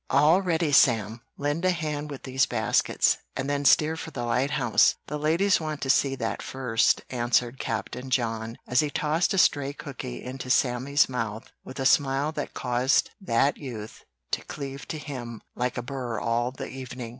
"All 0.09 0.41
ready, 0.41 0.71
Sam! 0.71 1.21
Lend 1.37 1.63
a 1.63 1.69
hand 1.69 2.09
with 2.09 2.23
these 2.23 2.47
baskets, 2.47 3.19
and 3.35 3.47
then 3.47 3.65
steer 3.65 3.95
for 3.95 4.09
the 4.09 4.25
lighthouse; 4.25 4.95
the 5.05 5.19
ladies 5.19 5.59
want 5.61 5.79
to 5.81 5.91
see 5.91 6.15
that 6.15 6.41
first," 6.41 7.03
answered 7.11 7.59
Captain 7.59 8.09
John, 8.09 8.57
as 8.67 8.79
he 8.79 8.89
tossed 8.89 9.31
a 9.35 9.37
stray 9.37 9.73
cookie 9.73 10.23
into 10.23 10.49
Sammy's 10.49 11.07
mouth 11.07 11.51
with 11.63 11.79
a 11.79 11.85
smile 11.85 12.31
that 12.31 12.55
caused 12.55 13.11
that 13.21 13.57
youth 13.57 14.03
to 14.31 14.41
cleave 14.45 14.87
to 14.87 14.97
him 14.97 15.43
like 15.53 15.77
a 15.77 15.83
burr 15.83 16.19
all 16.19 16.49
the 16.49 16.65
evening. 16.67 17.09